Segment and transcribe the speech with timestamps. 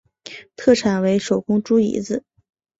[0.55, 2.23] 特产为手工猪胰子。